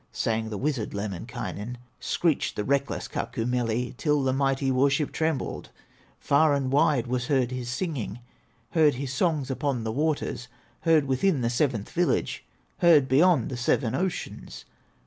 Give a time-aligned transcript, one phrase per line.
[0.11, 5.69] Sang the wizard, Lemminkainen, Screeched the reckless Kaukomieli, Till the mighty war ship trembled;
[6.19, 8.17] Far and wide was heard his singing,
[8.71, 10.47] Heard his songs upon the waters,
[10.79, 12.43] Heard within the seventh village,
[12.79, 14.65] Heard beyond the seven oceans.